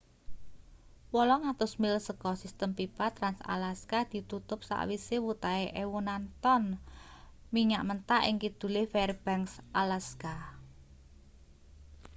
[1.19, 6.65] 800 mil saka sistem pipa trans-alaska ditutup sakwise wutahe ewonan tong
[7.53, 10.35] minyak mentah ing kidule fairbanks alaska